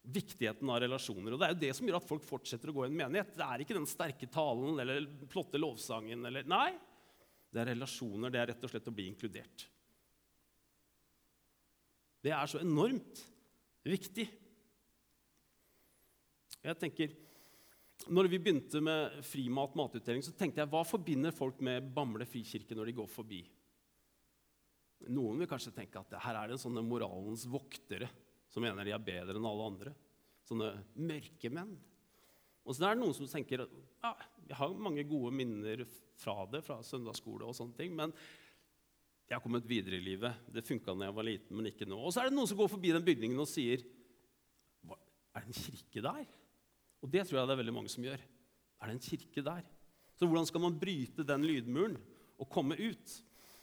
[0.03, 1.33] Viktigheten av relasjoner.
[1.33, 3.33] Og Det er jo det som gjør at folk fortsetter å gå i en menighet.
[3.35, 6.23] Det er ikke den sterke talen eller flotte lovsangen.
[6.25, 6.71] Eller, nei,
[7.51, 8.31] det er relasjoner.
[8.31, 9.65] Det er rett og slett å bli inkludert.
[12.23, 13.21] Det er så enormt
[13.88, 14.25] viktig.
[16.59, 17.13] Jeg tenker,
[18.12, 22.75] når vi begynte med frimat matutdeling, så tenkte jeg hva forbinder folk med Bamble frikirke
[22.75, 23.43] når de går forbi?
[25.07, 28.09] Noen vil kanskje tenke at her er det sånne moralens voktere
[28.49, 29.93] som mener de er bedre enn alle andre.
[30.47, 31.75] Sånne mørkemenn.
[32.65, 34.12] Og så er det noen som tenker ja,
[34.49, 35.85] jeg har mange gode minner
[36.19, 38.13] fra det, fra søndagsskole og sånne ting, men
[39.29, 40.41] jeg har kommet videre i livet.
[40.49, 41.99] Det funka da jeg var liten, men ikke nå.
[42.01, 43.85] Og så er det noen som går forbi den bygningen og sier
[44.89, 46.23] Er det en kirke der?
[47.05, 48.21] Og det tror jeg det er veldig mange som gjør.
[48.81, 49.67] Er det en kirke der?
[50.17, 51.95] Så hvordan skal man bryte den lydmuren
[52.41, 53.13] og komme ut?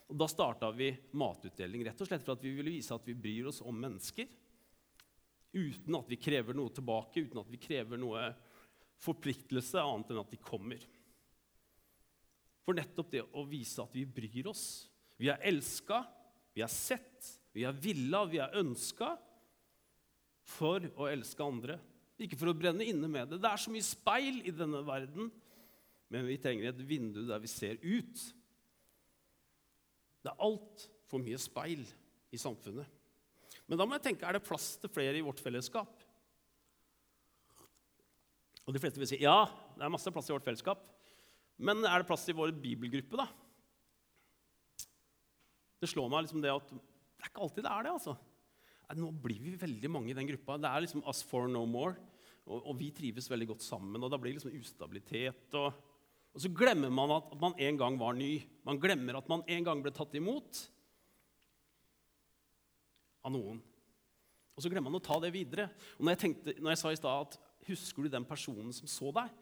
[0.07, 3.16] Og Da starta vi matutdeling rett og slett for at vi ville vise at vi
[3.18, 4.31] bryr oss om mennesker.
[5.57, 8.29] Uten at vi krever noe tilbake, uten at vi krever noe
[9.01, 10.83] forpliktelse annet enn at de kommer.
[12.66, 14.66] For nettopp det å vise at vi bryr oss.
[15.16, 16.03] Vi er elska,
[16.57, 19.14] vi er sett, vi er villa, vi er ønska
[20.47, 21.79] for å elske andre.
[22.21, 23.40] Ikke for å brenne inne med det.
[23.42, 25.31] Det er så mye speil i denne verden,
[26.12, 28.27] men vi trenger et vindu der vi ser ut.
[30.25, 31.85] Det er altfor mye speil
[32.35, 32.95] i samfunnet.
[33.66, 36.05] Men da må jeg tenke er det plass til flere i vårt fellesskap?
[38.66, 39.44] Og de fleste vil si ja,
[39.76, 40.83] det er masse plass i vårt fellesskap.
[41.57, 43.26] Men er det plass i vår bibelgruppe, da?
[45.81, 47.94] Det slår meg liksom det at det er ikke alltid det er det.
[47.94, 48.16] altså.
[48.96, 50.59] Nå blir vi veldig mange i den gruppa.
[50.61, 51.96] Det er liksom us for no more.
[52.46, 54.02] Og, og vi trives veldig godt sammen.
[54.02, 55.48] Og da blir det liksom ustabilitet.
[55.59, 55.74] Og,
[56.31, 58.38] og, så glemmer man at, man en gang var ny.
[58.66, 60.62] Man glemmer at man en gang ble tatt imot
[63.27, 63.59] av noen.
[64.57, 65.69] Og så glemmer man å ta det videre.
[65.99, 68.87] Og når jeg, tenkte, når jeg sa i stad at Husker du den personen som
[68.87, 69.33] så deg?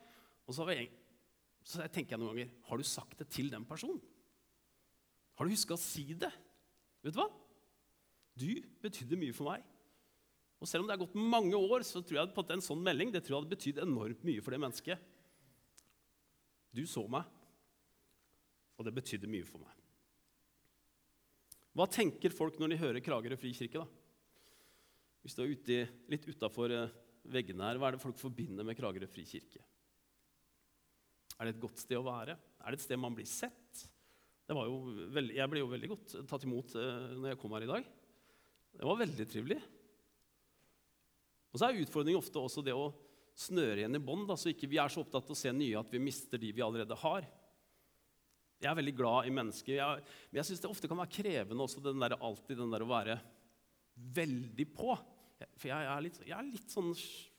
[0.49, 0.88] Og så, jeg,
[1.61, 4.01] så tenker jeg noen ganger Har du sagt det til den personen?
[5.37, 6.31] Har du huska å si det?
[7.05, 7.29] Vet du hva?
[8.38, 8.49] Du
[8.83, 9.64] betydde mye for meg.
[10.62, 12.83] Og selv om det har gått mange år, så tror jeg på at en sånn
[12.83, 15.11] melding det tror jeg hadde betydd enormt mye for det mennesket.
[16.75, 17.27] Du så meg,
[18.79, 19.84] og det betydde mye for meg.
[21.74, 23.82] Hva tenker folk når de hører Kragerø frikirke?
[23.82, 23.87] da?
[25.24, 25.78] Hvis du er ute,
[26.12, 26.92] litt utafor eh,
[27.32, 29.62] veggene her, hva er det folk forbinder med Kragerø frikirke?
[31.34, 32.37] Er det et godt sted å være?
[32.62, 33.84] Er det et sted man blir sett?
[34.46, 37.88] Veldig, jeg ble jo veldig godt tatt imot eh, når jeg kom her i dag.
[38.74, 39.60] Det var veldig trivelig.
[41.54, 42.90] Og så er utfordringen ofte også det å
[43.38, 45.90] snøre igjen i bånd, så ikke vi er så opptatt av å se nye at
[45.90, 47.26] vi mister de vi allerede har.
[48.64, 49.77] Jeg er veldig glad i mennesker.
[49.77, 52.85] Jeg, men jeg syns det ofte kan være krevende også, den der, alltid den der
[52.85, 53.18] å være
[54.16, 54.94] veldig på.
[55.59, 56.94] For jeg er litt, jeg er litt sånn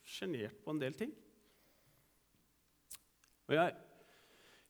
[0.06, 1.10] sjenert på en del ting.
[3.46, 3.74] Og jeg,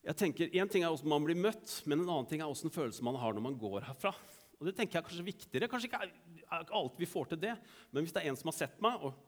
[0.06, 2.72] jeg tenker, Én ting er hvordan man blir møtt, men en annen ting er hvordan
[2.72, 4.14] følelse man har når man går herfra.
[4.56, 5.68] Og det tenker jeg er kanskje viktigere.
[5.68, 7.56] Kanskje ikke er alt vi får til det,
[7.92, 9.18] men hvis det er en som har sett meg og,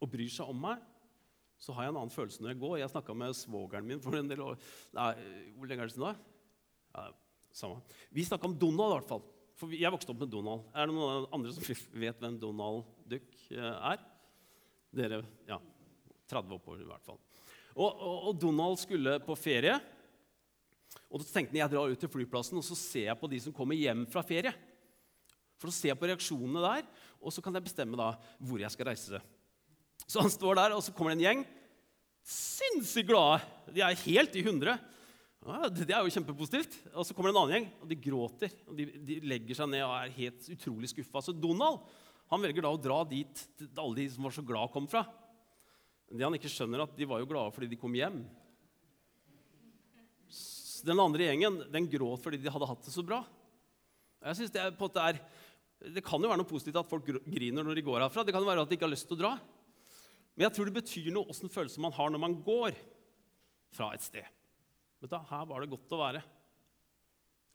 [0.00, 0.80] og bryr seg om meg,
[1.58, 2.74] så har jeg en annen følelse når jeg går.
[2.80, 4.60] Jeg snakka med svogeren min for en del år
[4.94, 5.12] Nei,
[5.58, 6.37] Hvor lenge er det siden da?
[6.94, 7.08] Ja,
[7.54, 7.82] samme.
[8.14, 9.24] Vi snakka om Donald, i hvert fall.
[9.58, 10.66] For jeg vokste opp med Donald.
[10.72, 11.66] Er det noen andre som
[12.04, 14.04] vet hvem Donald Duck eh, er?
[14.94, 15.58] Dere, ja,
[16.30, 17.18] 30 oppover i hvert fall.
[17.74, 19.76] Og, og, og, Donald skulle på ferie.
[21.08, 23.40] Og så tenkte han jeg drar ut til flyplassen og så ser jeg på de
[23.42, 24.52] som kommer hjem fra ferie.
[25.58, 26.86] For å se på reaksjonene der,
[27.18, 29.20] og så kan jeg bestemme da hvor jeg skal reise.
[30.06, 31.40] Så han står der, og så kommer det en gjeng.
[32.28, 33.42] Sinnssykt glade!
[33.74, 34.76] De er helt i hundre.
[35.46, 36.74] Ja, det er jo kjempepositivt.
[36.94, 38.58] Og så kommer det en annen gjeng, og de gråter.
[38.66, 41.22] og de, de legger seg ned og er helt utrolig skuffa.
[41.24, 41.82] Så Donald
[42.28, 43.40] han velger da å dra dit
[43.78, 45.06] alle de som var så glad, kom fra.
[46.08, 48.20] Det han ikke skjønner, at de var jo glade fordi de kom hjem.
[50.86, 53.22] Den andre gjengen den gråt fordi de hadde hatt det så bra.
[54.28, 55.20] Jeg synes Det er, på er,
[55.94, 58.24] det kan jo være noe positivt at folk griner når de går herfra.
[58.26, 59.32] Det kan jo være at de ikke har lyst til å dra.
[60.36, 62.76] Men jeg tror det betyr noe åssen følelse man har når man går
[63.74, 64.37] fra et sted.
[64.98, 66.22] Vet du, her var det godt å være.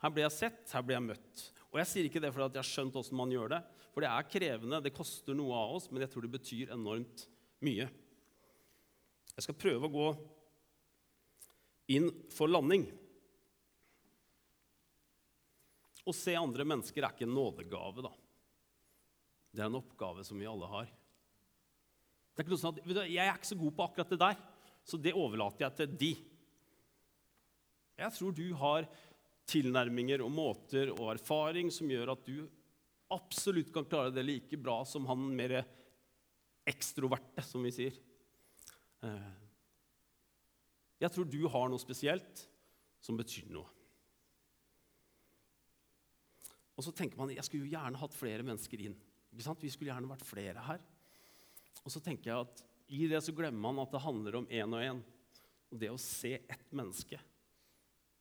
[0.03, 1.43] Her ble jeg sett, her ble jeg møtt.
[1.71, 3.62] Og Jeg sier ikke det fordi jeg har skjønt åssen man gjør det,
[3.93, 4.82] for det er krevende.
[4.84, 7.25] Det koster noe av oss, men jeg tror det betyr enormt
[7.65, 7.88] mye.
[9.34, 10.10] Jeg skal prøve å gå
[11.97, 12.86] inn for landing.
[16.03, 18.12] Å se andre mennesker er ikke en nådegave, da.
[19.53, 20.91] Det er en oppgave som vi alle har.
[22.34, 24.39] Det er ikke noe sånn at, Jeg er ikke så god på akkurat det der,
[24.84, 26.13] så det overlater jeg til de.
[28.03, 28.87] Jeg tror du har
[29.49, 32.43] tilnærminger og måter og erfaring som gjør at du
[33.13, 35.59] absolutt kan klare det like bra som han mer
[36.67, 37.95] ekstroverte, som vi sier.
[39.03, 39.31] Eh,
[41.03, 42.45] jeg tror du har noe spesielt
[43.03, 43.67] som betyr noe.
[46.73, 48.95] Og så tenker man jeg skulle jo gjerne hatt flere mennesker inn.
[49.33, 50.81] Vi skulle gjerne vært flere her.
[51.83, 52.63] Og så tenker jeg at
[52.93, 55.03] i det så glemmer man at det handler om én og én.
[55.73, 57.19] Og det å se ett menneske.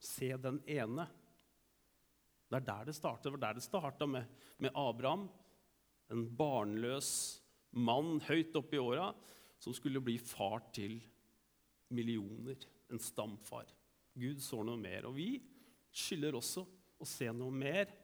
[0.02, 1.06] Se den ene.
[2.50, 3.30] Det er der det starter.
[3.30, 4.26] Det var der det starta med,
[4.58, 5.28] med, Abraham.
[6.12, 7.12] En barnløs
[7.70, 9.12] mann høyt oppe i åra
[9.62, 10.98] som skulle bli far til
[11.94, 12.58] millioner.
[12.90, 13.70] En stamfar.
[14.18, 15.06] Gud så noe mer.
[15.08, 15.30] Og vi
[15.94, 16.66] skylder også
[17.00, 17.94] å se noe mer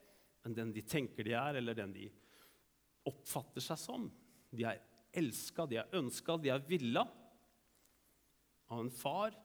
[0.47, 2.07] enn den de tenker de er, eller den de
[3.09, 4.07] oppfatter seg som.
[4.55, 4.81] De er
[5.19, 7.05] elska, de er ønska, de er villa
[8.69, 9.37] av en far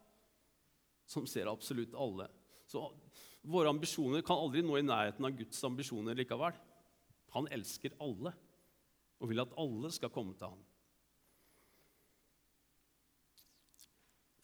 [1.08, 2.30] som ser absolutt alle.
[2.74, 2.88] Så
[3.46, 6.56] våre ambisjoner kan aldri nå i nærheten av Guds ambisjoner likevel.
[7.36, 8.34] Han elsker alle
[9.22, 10.64] og vil at alle skal komme til ham.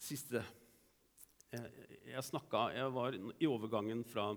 [0.00, 0.44] Siste
[1.50, 1.66] Jeg,
[2.06, 4.28] jeg, snakket, jeg var i overgangen fra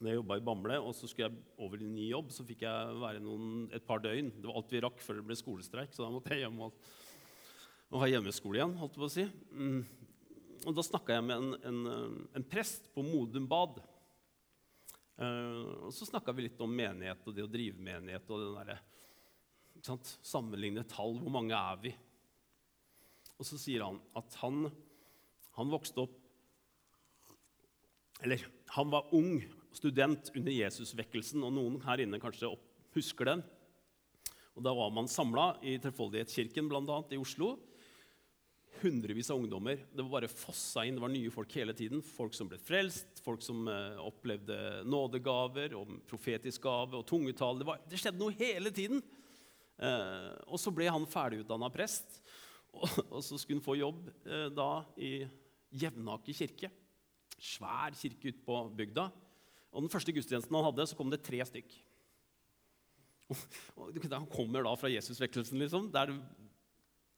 [0.00, 2.62] når jeg jobba i Bamble, og så skulle jeg over i ny jobb, så fikk
[2.64, 4.30] jeg være noen, et par døgn.
[4.32, 6.78] Det var alt vi rakk før det ble skolestreik, så da måtte jeg hjem og,
[7.90, 8.72] og ha hjemmeskole igjen.
[8.80, 9.26] holdt jeg på å si.
[9.52, 9.99] Mm.
[10.68, 13.80] Og Da snakka jeg med en, en, en, prest på Modum Bad.
[15.20, 18.56] Uh, og Så snakka vi litt om menighet og det å drive menighet og den
[18.60, 18.80] derre
[19.80, 21.14] Sammenligne tall.
[21.16, 21.94] Hvor mange er vi?
[23.40, 24.66] Og så sier han at han,
[25.56, 26.18] han vokste opp
[28.20, 28.44] Eller
[28.76, 29.38] han var ung
[29.72, 32.50] student under Jesusvekkelsen, og noen her inne kanskje
[32.92, 33.42] husker den.
[34.58, 37.54] Og Da var man samla i Trefoldighetskirken annet, i Oslo.
[38.80, 39.82] Hundrevis av ungdommer.
[39.92, 42.00] Det var bare fossa inn, det var nye folk hele tiden.
[42.04, 44.56] Folk som ble frelst, folk som eh, opplevde
[44.88, 47.60] nådegaver og profetisk gave og tungetall.
[47.60, 49.02] Det, det skjedde noe hele tiden.
[49.80, 52.20] Eh, og så ble han ferdigutdanna prest,
[52.80, 55.12] og, og, så skulle han få jobb eh, da i
[55.82, 56.72] Jevnaker kirke.
[57.40, 59.10] Svær kirke ute på bygda.
[59.70, 61.76] Og den første gudstjenesten han hadde, så kom det tre stykk.
[64.10, 66.10] Han kommer da fra Jesusvekkelsen, liksom, der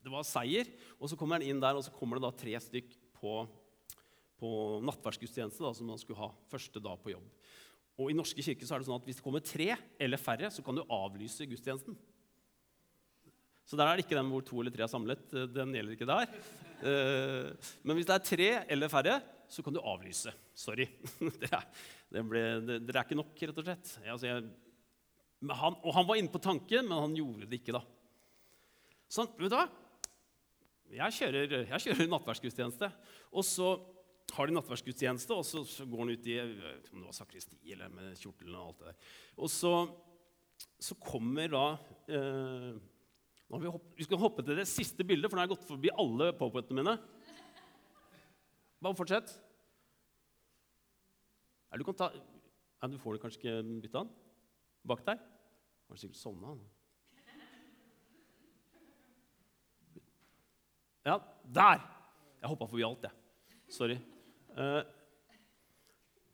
[0.02, 0.70] det var seier.
[0.98, 3.34] Og så kommer han inn der, og så kommer det da tre stykk på,
[4.42, 4.52] på
[4.88, 7.28] nattverdsgudstjeneste, som han skulle ha første dag på jobb.
[8.00, 9.68] Og I norske kirker så er det sånn at hvis det kommer tre
[10.00, 11.98] eller færre, så kan du avlyse gudstjenesten.
[13.68, 15.22] Så der er det ikke den hvor to eller tre er samlet.
[15.54, 16.32] Den gjelder ikke der.
[16.82, 19.20] Eh, men hvis det er tre eller færre,
[19.52, 20.32] så kan du avlyse.
[20.56, 20.88] Sorry.
[21.42, 21.62] Dere
[22.10, 23.92] er, det er ikke nok, rett og slett.
[24.02, 24.48] Altså, jeg,
[25.60, 27.82] han, og han var inne på tanken, men han gjorde det ikke, da.
[29.12, 29.68] Sånn, vet du hva?
[30.92, 32.88] Jeg kjører, jeg kjører nattverdsgudstjeneste.
[33.32, 33.72] Og så
[34.32, 37.92] har de nattverdsgudstjeneste, og så, så, går han ut i om det var sakristi eller
[37.92, 39.12] med kjortelen og alt det der.
[39.36, 39.72] Og så,
[40.80, 41.64] så kommer da
[42.08, 42.72] eh,
[43.52, 45.68] har vi, hopp, vi skal hoppe til det siste bildet, for nå har jeg gått
[45.68, 46.94] forbi alle powerpointene mine.
[48.82, 49.34] Bare fortsett.
[51.68, 54.14] Ja, du ta ja, Du får det kanskje ikke bytta den?
[54.88, 55.20] Bak der?
[55.20, 56.56] Har du sikkert sovna?
[61.06, 61.82] Ja, der!
[62.42, 63.14] Jeg hoppa forbi alt, jeg.
[63.70, 63.98] Sorry.
[64.58, 64.82] Eh,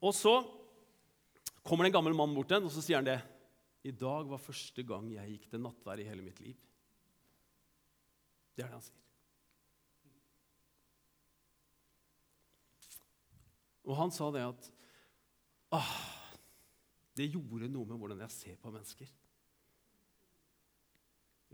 [0.04, 0.34] og så
[1.62, 3.18] kommer det en gammel mann bort til og så sier han det.
[3.88, 6.56] I dag var første gang jeg gikk til nattvær i hele mitt liv.
[8.56, 9.04] Det er det han sier.
[13.88, 14.68] Og han sa det at
[15.72, 15.94] ah,
[17.16, 19.08] det gjorde noe med hvordan jeg ser på mennesker.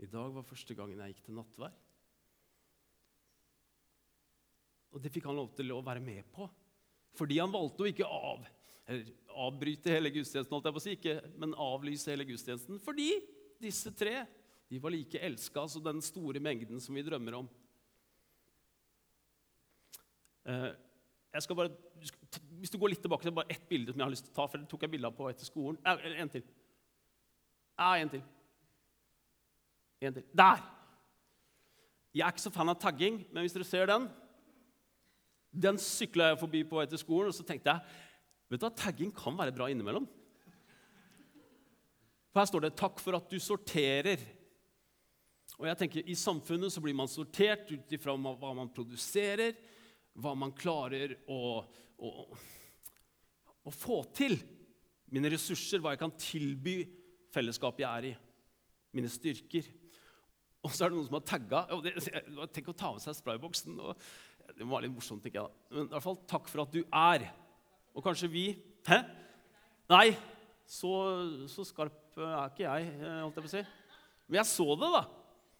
[0.03, 1.75] I dag var første gangen jeg gikk til nattvær.
[4.95, 6.47] Og det fikk han lov til å være med på.
[7.19, 8.47] Fordi han valgte å ikke av,
[9.45, 12.79] avbryte hele gudstjenesten, holdt jeg på å si, ikke, men avlyse hele gudstjenesten.
[12.83, 13.09] Fordi
[13.61, 14.23] disse tre
[14.71, 17.49] de var like elska som den store mengden som vi drømmer om.
[20.45, 20.71] Eh,
[21.51, 21.69] bare,
[22.59, 24.39] hvis du går litt tilbake til bare ett bilde som jeg har lyst til å
[24.39, 25.79] ta, for det tok jeg bilder på etter skolen.
[25.85, 26.45] Eller en til.
[27.75, 28.23] Ja, en til.
[30.01, 30.27] En til.
[30.31, 30.63] Der!
[32.15, 34.07] Jeg er ikke så fan av tagging, men hvis dere ser den
[35.55, 37.81] Den sykla jeg forbi på til skolen, og så tenkte jeg
[38.51, 40.05] vet du tagging kan være bra innimellom.
[42.31, 44.19] For Her står det 'Takk for at du sorterer'.
[45.59, 49.55] Og jeg tenker, I samfunnet så blir man sortert ut ifra hva man produserer,
[50.13, 51.63] hva man klarer å,
[51.97, 52.09] å,
[53.63, 54.35] å, få til.
[55.07, 56.75] Mine ressurser, hva jeg kan tilby
[57.31, 58.13] fellesskapet jeg er i.
[58.91, 59.63] Mine styrker.
[60.65, 61.63] Og så er det noen som har tagga.
[62.51, 63.79] Tenk å ta med seg sprayboksen.
[63.79, 64.07] Og,
[64.53, 65.63] det var litt morsomt, tenker jeg.
[65.73, 67.27] Men i hvert fall takk for at du er.
[67.95, 68.47] Og kanskje vi
[68.85, 68.99] Hæ?
[69.89, 70.11] Nei,
[70.69, 70.91] så,
[71.49, 73.61] så skarp er ikke jeg, holdt jeg på å si.
[74.27, 75.01] Men jeg så det, da.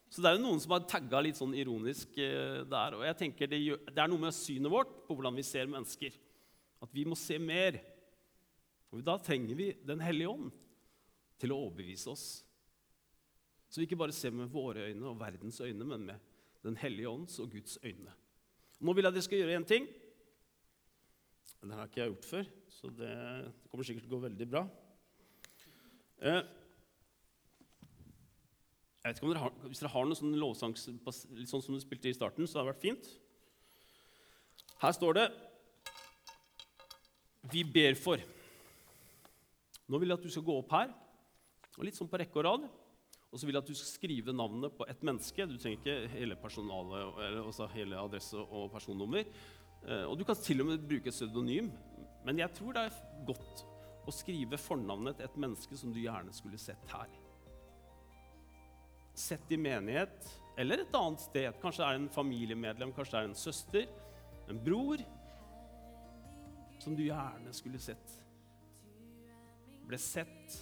[0.10, 2.98] Så det er jo noen som har tagga litt sånn ironisk eh, der.
[2.98, 5.70] Og jeg tenker det, gjør, det, er noe med synet vårt på hvordan vi ser
[5.72, 6.18] mennesker.
[6.86, 7.80] At vi må se mer.
[8.94, 10.54] Og da trenger vi Den hellige ånd
[11.42, 12.28] til å overbevise oss.
[13.68, 16.32] Så vi ikke bare ser med våre øyne og verdens øyne, men med
[16.64, 18.14] Den hellige ånds og Guds øyne.
[18.80, 19.88] Nå vil jeg at dere skal gjøre én ting.
[21.66, 23.14] Det har ikke jeg gjort før, så det,
[23.48, 24.62] det kommer sikkert til å gå veldig bra.
[26.22, 26.42] Eh,
[29.02, 31.82] jeg vet ikke om dere har, Hvis dere har noen sånne lovsang sånn som du
[31.82, 33.10] spilte i starten, så hadde det vært fint.
[34.82, 35.28] Her står det
[37.52, 38.26] 'Vi ber for'.
[39.88, 40.94] Nå vil jeg at du skal gå opp her,
[41.78, 42.70] og litt sånn på rekke og rad.
[43.36, 45.44] Og så vil jeg at du skal skrive navnet på et menneske.
[45.44, 49.28] Du trenger ikke hele eller hele adresse og personnummer.
[49.84, 51.68] Eh, og du kan til og med bruke et pseudonym.
[52.24, 53.66] Men jeg tror det er godt
[54.08, 57.12] å skrive fornavnet til et menneske som du gjerne skulle sett her
[59.16, 61.56] sett i menighet eller et annet sted.
[61.62, 63.88] Kanskje det er en familiemedlem, kanskje det er en søster,
[64.52, 65.02] en bror,
[66.84, 68.16] som du gjerne skulle sett.
[69.88, 70.56] Ble sett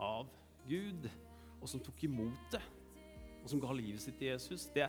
[0.00, 0.30] av
[0.68, 1.08] Gud,
[1.60, 2.62] og som tok imot det,
[3.42, 4.68] og som ga livet sitt til Jesus.
[4.74, 4.88] Det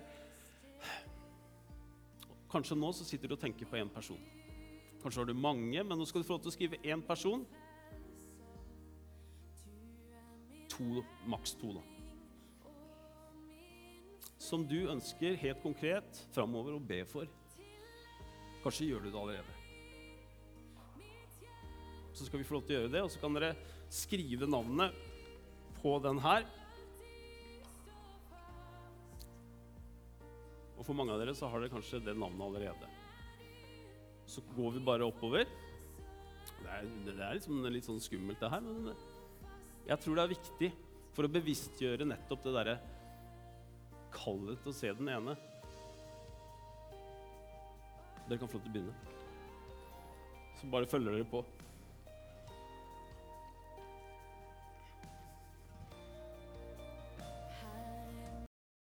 [2.52, 4.20] Kanskje nå så sitter du og tenker på én person.
[5.00, 7.46] Kanskje har du mange, men nå skal du få lov til å skrive én person.
[10.76, 11.86] To, maks to, da
[14.42, 17.30] som du ønsker helt konkret framover å be for.
[18.64, 19.58] Kanskje gjør du det allerede.
[22.12, 23.54] Så skal vi få lov til å gjøre det, og så kan dere
[23.94, 24.98] skrive navnet
[25.80, 26.48] på den her.
[30.82, 32.88] Og for mange av dere så har dere kanskje det navnet allerede.
[34.26, 35.46] Så går vi bare oppover.
[36.58, 38.90] Det er, det er liksom litt sånn skummelt, det her, men
[39.86, 40.70] jeg tror det er viktig
[41.14, 42.76] for å bevisstgjøre nettopp det derre
[44.16, 45.38] kallet til å se den ene.
[48.26, 48.98] Dere kan få lov til å begynne.
[50.58, 51.44] Så bare følger dere på.